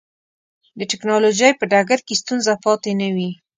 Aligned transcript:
د 0.77 0.81
ټکنالوجۍ 0.91 1.51
په 1.59 1.65
ډګر 1.71 1.99
کې 2.07 2.19
ستونزه 2.21 2.53
پاتې 2.63 2.91
نه 3.01 3.07
وي. 3.15 3.29